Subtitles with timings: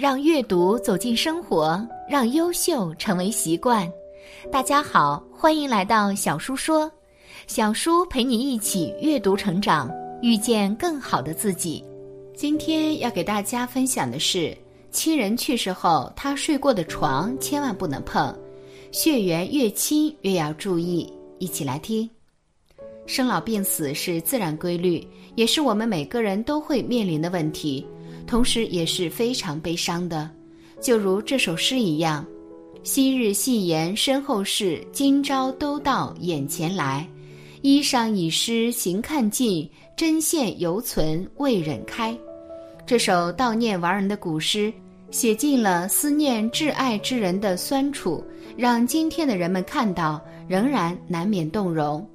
[0.00, 3.86] 让阅读走进生活，让优秀成为习惯。
[4.50, 6.90] 大家好，欢迎来到小叔说，
[7.46, 9.90] 小叔陪你一起阅读成长，
[10.22, 11.84] 遇见更好的自己。
[12.34, 14.56] 今天要给大家分享的是，
[14.90, 18.34] 亲人去世后，他睡过的床千万不能碰，
[18.92, 21.12] 血缘越亲越要注意。
[21.38, 22.08] 一起来听。
[23.04, 27.86] 生老病死是自然规律，也是我们每个人都会面临的问题，
[28.30, 30.30] 同时也是非常悲伤的。
[30.80, 32.24] 就如这首诗一样
[32.84, 37.04] ：“昔日戏言身后事，今朝都到眼前来。
[37.62, 42.16] 衣裳已湿行看尽，针线犹存未忍开。”
[42.86, 44.72] 这首悼念亡人的古诗，
[45.10, 48.24] 写尽了思念挚爱之人的酸楚，
[48.56, 52.08] 让今天的人们看到，仍然难免动容。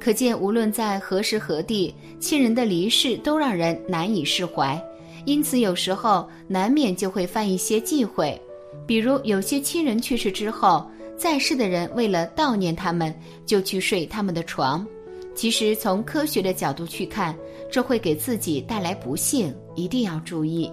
[0.00, 4.82] 可见，无论在何时何地，亲人的离世都让人难以释怀，
[5.28, 8.40] 因此有时候难免就会犯一些忌讳。
[8.86, 14.86] 比如，有些亲人去世之后，在世的人为了悼念他们，就去睡他们的床。
[15.34, 17.36] 其实，从科学的角度去看，
[17.70, 20.72] 这会给自己带来不幸，一定要注意。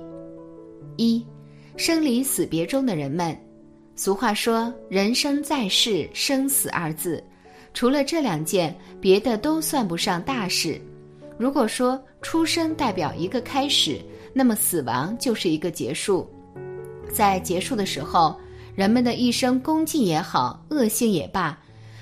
[0.96, 1.22] 一，
[1.76, 3.38] 生离死别中的人们，
[3.94, 7.22] 俗话说：“人生在世，生死二字。”
[7.76, 10.80] 除了这两件，别的都算不上大事。
[11.38, 14.00] 如果说出生代表一个开始，
[14.38, 16.30] 那么死亡就是一个结束。
[17.10, 18.38] 在结束的时候，
[18.76, 21.58] 人们的一生功绩也好，恶性也罢，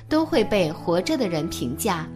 [0.09, 2.07] 都会被活着的人评价。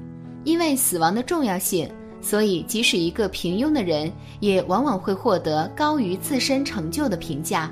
[0.44, 1.88] 因为死亡的重要性，
[2.20, 7.72] 所以即使一个平庸的人，也往往会获得高于自身成就的评价。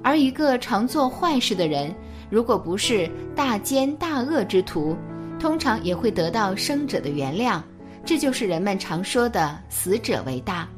[0.00, 1.92] 而一个常做坏事的人，
[2.30, 4.96] 如果不是大奸大恶之徒，
[5.40, 7.60] 通常也会得到生者的原谅，
[8.04, 10.68] 这就是人们常说的“死者为大”。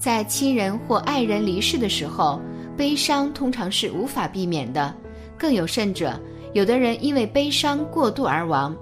[0.00, 2.40] 在亲人或爱人离世的时候，
[2.74, 4.94] 悲伤通常是无法避免的。
[5.36, 6.18] 更有甚者，
[6.54, 8.74] 有的人因为悲伤过度而亡。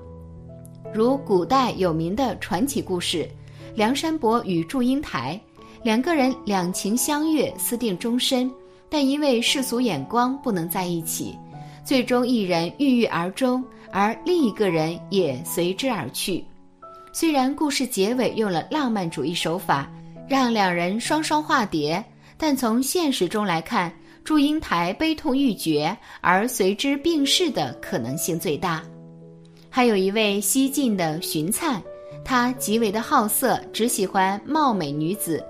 [0.94, 3.28] 如古代有名的传奇故事，
[3.74, 5.38] 梁山伯与祝英台
[5.82, 8.48] 两个人两情相悦，私定终身，
[8.88, 11.36] 但因为世俗眼光不能在一起，
[11.84, 13.62] 最终一人郁郁而终。
[13.90, 16.44] 而另一个人也随之而去。
[17.12, 19.90] 虽然故事结尾用了浪漫主义手法，
[20.28, 22.04] 让两人双双化蝶，
[22.36, 23.90] 但从现实中来看，
[24.22, 28.82] 祝英台悲痛欲绝而随之病逝的可能性最大。
[29.70, 31.80] 还有一位西晋的荀粲，
[32.24, 35.42] 他极为的好色，只喜欢貌美女子。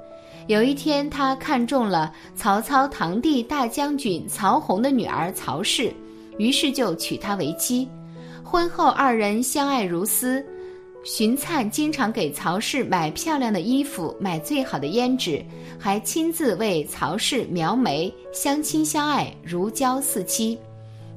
[0.47, 5.93] 有一天，他看中了曹操堂弟大将军曹洪的女儿曹氏，
[6.39, 7.89] 于是就娶她为妻。
[8.45, 10.45] 婚后，二人相爱如斯。
[11.09, 15.43] 荀粲经常给曹氏买漂亮的衣服，买最好的胭脂，
[15.79, 20.59] 还亲自为曹氏描眉，相亲相爱，如胶似漆。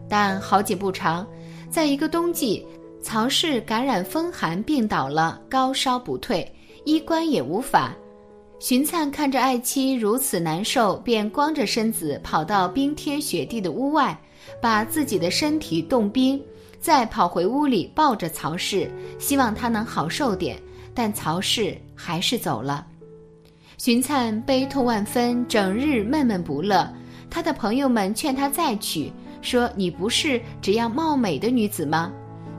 [0.07, 1.27] 但好景不长，
[1.69, 2.65] 在一个冬季，
[3.01, 6.49] 曹氏感染风寒病倒了，高烧不退，
[6.85, 7.93] 衣冠也无法。
[8.59, 14.17] 荀粲看着爱妻如此难受，便光着身子跑到冰天雪地的屋外，
[14.61, 16.41] 把自己的身体冻冰。
[16.81, 20.59] 再跑回屋里，抱着曹氏，希望他能好受点，
[20.95, 22.87] 但曹氏还是走了。
[23.77, 26.91] 荀粲悲痛万分，整日闷闷不乐。
[27.29, 32.11] 他的朋友们劝他再娶，说：“你不是只要貌美的女子吗？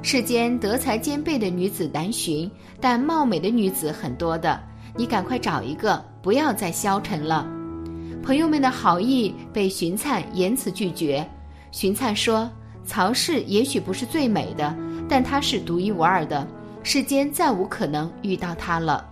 [0.02, 2.48] 世间德才兼备的女子难寻，
[2.80, 4.60] 但貌美的女子很多的，
[4.96, 7.44] 你赶快找一个，不要再消沉了。”
[8.22, 11.28] 朋友们的好意被荀粲言辞拒绝。
[11.72, 12.48] 荀粲说。
[12.84, 14.74] 曹氏也许不是最美的，
[15.08, 16.46] 但她是独一无二的，
[16.82, 19.08] 世间再无可能遇到她了。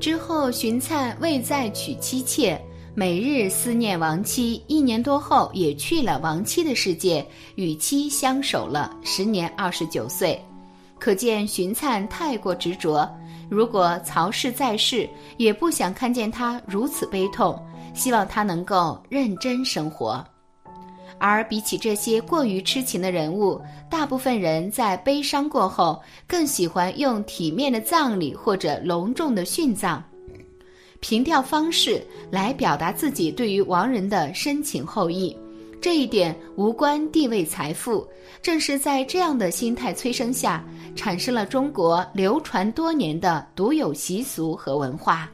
[0.00, 2.60] 之后，荀粲未再娶妻妾，
[2.94, 4.62] 每日思念亡妻。
[4.66, 7.24] 一年多后，也去了亡妻的世界，
[7.54, 10.40] 与妻相守了十年，二十九岁。
[10.98, 13.08] 可见荀粲太过执着。
[13.48, 17.60] 如果曹氏在世，也不想看见他如此悲痛，
[17.94, 20.24] 希望他能够认真生活。
[21.24, 30.02] 而比起这些过于痴情的人物，大部分人在悲伤过后更喜欢用体面的葬礼或者隆重的殉葬、
[30.98, 35.36] 凭吊方式来表达自己对于亡人的深情厚谊。
[35.80, 38.04] 这一点无关地位、财富，
[38.42, 40.64] 正是在这样的心态催生下，
[40.96, 45.30] 产生了中国流传多年的独有习俗和文化。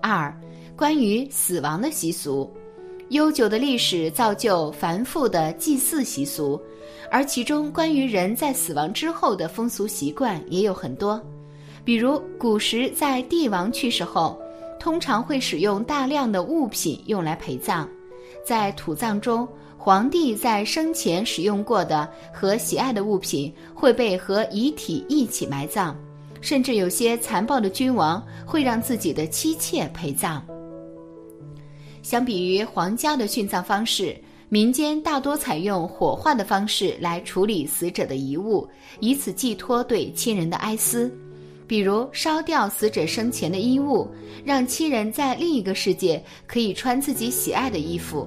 [0.00, 0.32] 二，
[0.76, 2.48] 关于死亡的习俗。
[3.14, 6.60] 悠久的历史造就繁复的祭祀习俗，
[7.08, 11.22] 而其中关于人在死亡之后的风俗习惯也有很多。
[11.84, 14.36] 比如，古时在帝王去世后，
[14.80, 17.88] 通常会使用大量的物品用来陪葬。
[18.44, 19.46] 在土葬中，
[19.78, 25.94] 皇帝在生前使用过的和喜爱的物品会被和遗体一起埋葬，
[26.40, 30.44] 甚至有些残暴的君王会让自己的妻妾陪葬。
[32.04, 34.14] 相比于皇家的殉葬方式，
[34.50, 38.68] 民间大多采用火化的方式来处理死者的遗物，
[39.00, 41.10] 以此寄托对亲人的哀思。
[41.66, 44.06] 比如烧掉死者生前的衣物，
[44.44, 48.26] 让亲人在另一个世界可以穿自己喜爱的衣服；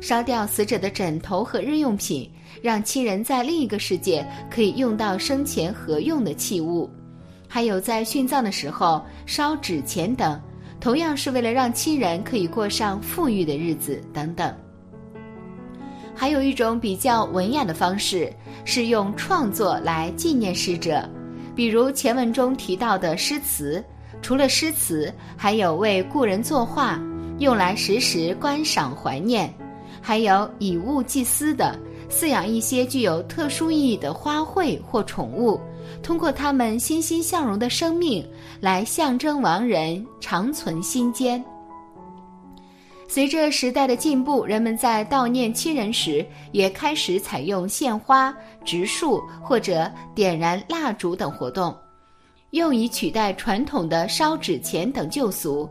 [0.00, 2.30] 烧掉死者的枕头和日用品，
[2.62, 6.88] 让亲人在另一个世界可以用到生前合用的器物；
[7.48, 10.40] 还有在殉葬的时候烧纸钱等，
[10.86, 14.54] 同样是为了让亲人可以过上富裕的日子等等。
[16.14, 18.32] 还有一种比较文雅的方式，
[18.64, 21.04] 是用创作来纪念逝者。
[21.56, 23.84] 比如前文中提到的诗词，
[24.22, 27.00] 除了诗词，还有为故人作画，
[27.40, 29.48] 用来时时观赏怀念；
[30.00, 31.76] 还有以物祭司的，
[32.08, 35.60] 饲养一些具有特殊意义的花卉或宠物，
[36.02, 38.26] 通过它们欣欣向荣的生命，
[38.60, 41.44] 来象征亡人长存心间。
[43.08, 51.74] 随着时代的进步，人们在悼念亲人时也开始采用献花、植树或者点燃蜡烛等活动，
[52.50, 55.68] 用以取代传统的烧纸钱等旧俗。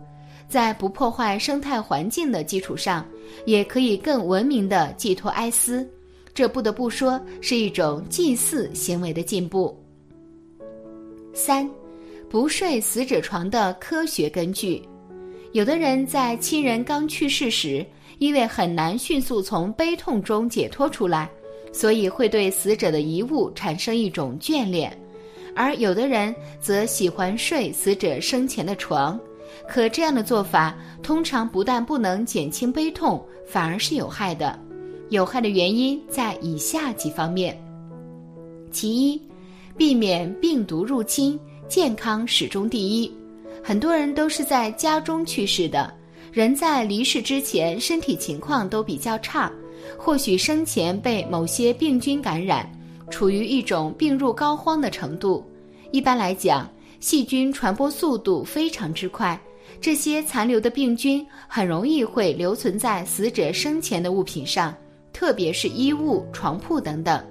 [0.48, 3.06] 在不破坏生态环境的基础上，
[3.46, 5.90] 也可以更文明地寄托哀思。
[6.36, 9.82] 这不得不说是一种祭祀行为的进步。
[11.34, 11.68] 三，
[12.30, 14.84] 不睡死者床的科学根据。
[15.54, 17.86] 有的人在亲人刚去世时，
[18.20, 21.32] 因为很难迅速从悲痛中解脱出来，
[21.72, 24.92] 所以会对死者的遗物产生一种眷恋；
[25.56, 29.18] 而有的人则喜欢睡死者生前的床。
[29.70, 34.60] 可这样的做法通常不但不能减轻悲痛，反而是有害的。
[35.10, 37.56] 有害的原因在以下几方面：
[38.72, 39.22] 其一，
[39.78, 43.12] 避免病毒入侵，健康始终第一。
[43.64, 45.94] 很多人都是在家中去世的，
[46.32, 49.52] 人在离世之前身体情况都比较差，
[49.96, 52.68] 或许生前被某些病菌感染，
[53.12, 55.46] 处于一种病入膏肓的程度。
[55.92, 56.68] 一般来讲，
[57.00, 59.40] 细菌传播速度非常之快，
[59.80, 64.76] 这些残留的病菌很容易会留存在死者生前的物品上，
[65.16, 67.24] 特别是衣物、床铺等等。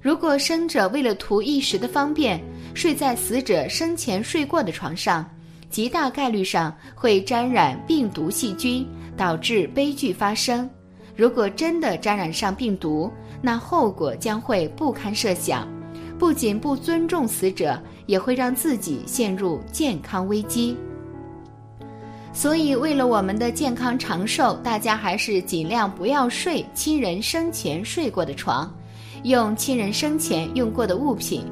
[0.00, 2.42] 如果生者为了图一时的方便，
[2.72, 5.28] 睡在死者生前睡过的床上，
[5.68, 10.68] 极大概率上会沾染病毒细菌，导致悲剧发生。
[11.14, 13.12] 如果真的沾染上病毒，
[13.42, 15.68] 那后果将会不堪设想。
[16.18, 20.78] 不仅不尊重死者，也会让自己陷入健康危机。
[22.34, 28.74] 所以，为了我们的健康长寿，大家还是尽量不要睡亲人生前睡过的床，
[29.24, 31.44] 用亲人生前用过的物品。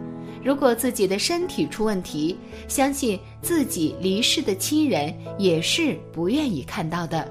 [0.43, 2.35] 如果自己的身体出问题，
[2.67, 7.31] 相信自己离世的亲人也是不愿意看到的。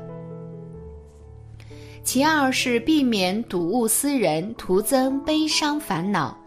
[2.04, 6.38] 其二是避免睹物思人，徒增悲伤烦恼。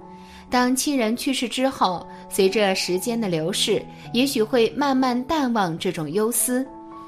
[0.49, 6.65] 当亲人去世之后，随着时间的流逝，也许会慢慢淡忘这种忧思。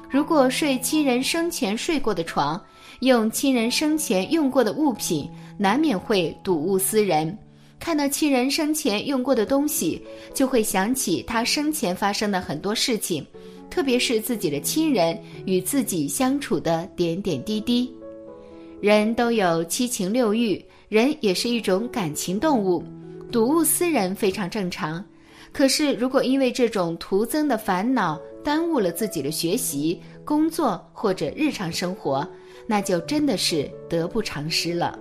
[0.09, 2.61] 如果睡亲人生前睡过的床，
[3.01, 7.37] 用亲人生前用过的物品，难免会睹物思人。
[7.79, 10.01] 看到亲人生前用过的东西，
[10.33, 13.25] 就会想起他生前发生的很多事情，
[13.69, 17.93] 特别是自己的亲人与自己相处的点点滴滴。
[18.81, 22.83] 人都有七情六欲，人也是一种感情动物，
[23.31, 25.03] 睹物思人非常正常。
[25.51, 32.25] 可是，如果因为这种徒增的烦恼耽误了自己的学习、工作或者日常生活，
[32.67, 34.97] 那就真的是得不偿失了。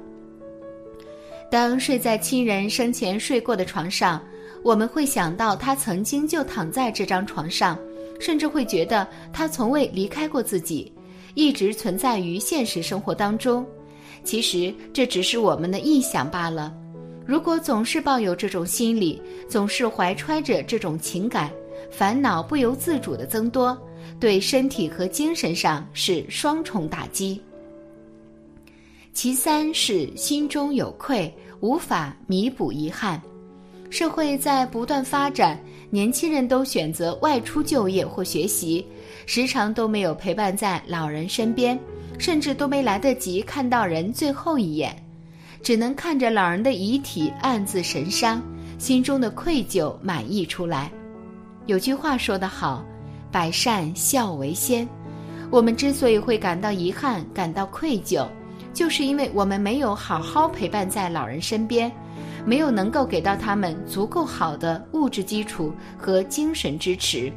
[1.50, 4.20] 当睡在亲人生前睡过的床上，
[4.62, 7.78] 我们会想到他曾经就躺在这张床上，
[8.18, 10.90] 甚至会觉得他从未离开过自己，
[11.34, 13.64] 一直存在于现实生活当中。
[14.24, 16.74] 其实这只是我们的臆想罢了。
[17.26, 21.50] 如果总是抱有这种心理，总是怀揣着这种情感，
[21.96, 23.76] 烦恼不由自主的增多，
[24.18, 27.40] 对身体和精神上是双重打击。
[29.12, 31.32] 其三是心中有愧。
[31.60, 33.18] 无法弥补遗憾，
[33.88, 35.58] 社会在不断发展，
[35.88, 38.84] 年轻人都选择外出就业或学习，
[39.24, 41.78] 时常都没有陪伴在老人身边，
[42.18, 44.94] 甚至都没来得及看到人最后一眼，
[45.62, 48.42] 只能看着老人的遗体暗自神伤，
[48.78, 50.92] 心中的愧疚满溢出来。
[51.66, 52.84] 有句话说得好
[53.32, 54.86] ：“百善孝为先。
[55.50, 58.26] 我们之所以会感到遗憾、感到愧疚，
[58.74, 61.90] 就是因为我们没有好好陪伴在老人身边，
[62.44, 67.32] 没有能够给到他们足够好的物质基础和精神支持。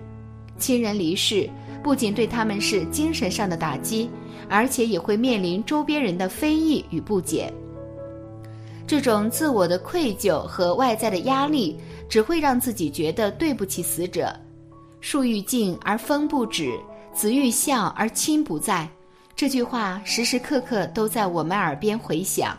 [0.58, 1.50] 亲人离世，
[1.82, 4.10] 不仅对他们是精神上的打击，
[4.50, 7.54] 而且也会面临周边人的非议与不解。
[8.86, 11.78] 这种自我的愧疚和外在的压力，
[12.10, 14.34] 只会让自己觉得对不起死者。
[15.02, 16.78] 树欲静而风不止。
[17.14, 18.88] 子欲孝而亲不在，
[19.36, 22.56] 这句话时时刻刻都在我们耳边回响。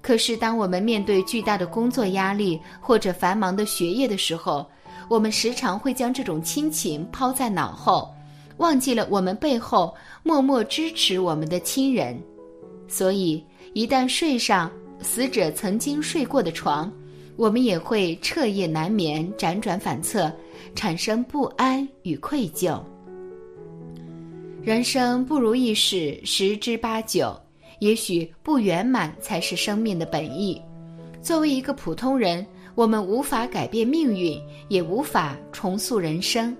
[0.00, 4.66] 可是，当我们面对巨大的工作压力或者繁忙的学业的时候，
[5.10, 8.10] 我们时常会将这种亲情抛在脑后，
[8.56, 12.18] 忘记了我们背后默默支持我们的亲人。
[12.88, 13.44] 所以，
[13.74, 14.70] 一旦睡上
[15.02, 16.90] 死者曾经睡过的床，
[17.36, 20.32] 我们也会彻夜难眠、辗转反侧，
[20.74, 22.80] 产生不安与愧疚。
[24.62, 27.38] 人生不如意事十之八九，
[27.78, 30.60] 也许不圆满才是生命的本意。
[31.22, 36.56] 作为一个普通人，我们无法改变命运，也无法重塑人生。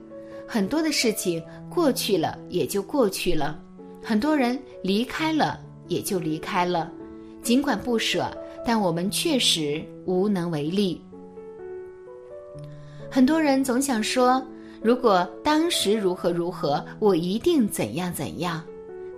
[0.46, 3.60] 很多的事情过去了也就过去了，
[4.02, 6.92] 很多人离开了也就离开了。
[7.42, 8.30] 尽管不舍，
[8.66, 11.00] 但我们确实无能为力。
[13.08, 14.44] 很多人总想说。
[14.82, 18.62] 如果当时如何如何，我一定怎样怎样。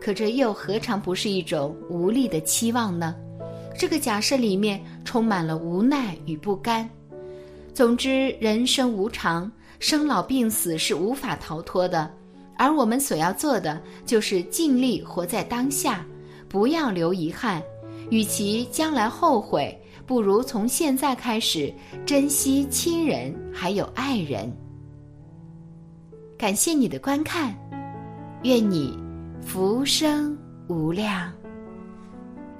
[0.00, 3.14] 可这又何尝不是一种无力的期望呢？
[3.76, 6.88] 这个假设里面充满了无奈与不甘。
[7.75, 12.11] 总之，人生无常，生老病死是无法逃脱的。
[12.57, 16.07] 而我们所要做的，就是尽力活在当下，
[16.49, 17.62] 不要留遗憾。
[18.11, 21.73] 与其将来后悔，不如从现在开始
[22.07, 24.50] 珍惜亲人还有爱人。
[26.38, 27.55] 感谢你的观看，
[28.43, 28.97] 愿你
[29.41, 30.37] 福生
[30.69, 31.33] 无量。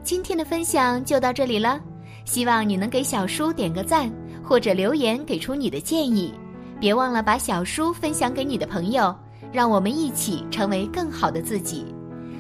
[0.03, 1.81] 今天的分享就到这里了，
[2.25, 4.11] 希望你能给小叔点个赞，
[4.43, 6.35] 或者留言给出你的建议。
[6.81, 9.15] 别忘了把小叔分享给你的朋友，
[9.53, 11.85] 让我们一起成为更好的自己。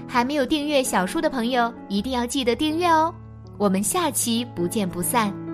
[0.08, 3.14] 还没有订阅小叔的朋友，一定要记得订阅哦。
[3.58, 5.47] 我们下期不见不散。